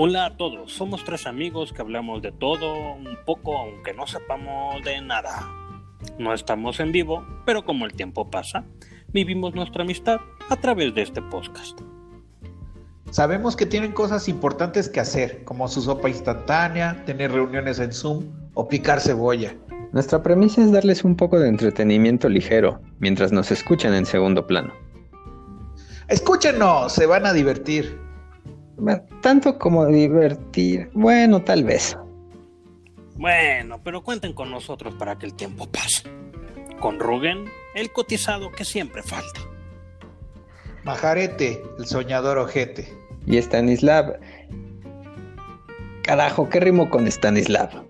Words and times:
Hola 0.00 0.26
a 0.26 0.36
todos, 0.36 0.72
somos 0.72 1.02
tres 1.02 1.26
amigos 1.26 1.72
que 1.72 1.82
hablamos 1.82 2.22
de 2.22 2.30
todo 2.30 2.72
un 2.94 3.18
poco 3.26 3.58
aunque 3.58 3.92
no 3.92 4.06
sepamos 4.06 4.80
de 4.84 5.00
nada. 5.00 5.50
No 6.20 6.32
estamos 6.32 6.78
en 6.78 6.92
vivo, 6.92 7.26
pero 7.44 7.64
como 7.64 7.84
el 7.84 7.92
tiempo 7.94 8.30
pasa, 8.30 8.64
vivimos 9.08 9.56
nuestra 9.56 9.82
amistad 9.82 10.20
a 10.50 10.54
través 10.54 10.94
de 10.94 11.02
este 11.02 11.20
podcast. 11.20 11.80
Sabemos 13.10 13.56
que 13.56 13.66
tienen 13.66 13.90
cosas 13.90 14.28
importantes 14.28 14.88
que 14.88 15.00
hacer, 15.00 15.42
como 15.42 15.66
su 15.66 15.82
sopa 15.82 16.08
instantánea, 16.08 17.02
tener 17.04 17.32
reuniones 17.32 17.80
en 17.80 17.92
Zoom 17.92 18.26
o 18.54 18.68
picar 18.68 19.00
cebolla. 19.00 19.56
Nuestra 19.90 20.22
premisa 20.22 20.62
es 20.62 20.70
darles 20.70 21.02
un 21.02 21.16
poco 21.16 21.40
de 21.40 21.48
entretenimiento 21.48 22.28
ligero 22.28 22.80
mientras 23.00 23.32
nos 23.32 23.50
escuchan 23.50 23.94
en 23.94 24.06
segundo 24.06 24.46
plano. 24.46 24.72
Escúchenos, 26.06 26.92
se 26.92 27.06
van 27.06 27.26
a 27.26 27.32
divertir. 27.32 28.06
Tanto 29.22 29.58
como 29.58 29.86
divertir, 29.86 30.90
bueno, 30.94 31.42
tal 31.42 31.64
vez. 31.64 31.96
Bueno, 33.16 33.80
pero 33.82 34.02
cuenten 34.02 34.32
con 34.32 34.50
nosotros 34.50 34.94
para 34.94 35.18
que 35.18 35.26
el 35.26 35.34
tiempo 35.34 35.66
pase. 35.66 36.04
Con 36.80 37.00
Rugen, 37.00 37.46
el 37.74 37.92
cotizado 37.92 38.52
que 38.52 38.64
siempre 38.64 39.02
falta. 39.02 39.40
Majarete, 40.84 41.60
el 41.78 41.86
soñador 41.86 42.38
ojete. 42.38 42.88
Y 43.26 43.36
Stanislav. 43.38 44.20
Carajo, 46.02 46.48
¿qué 46.48 46.60
rimo 46.60 46.88
con 46.88 47.06
Stanislav? 47.08 47.84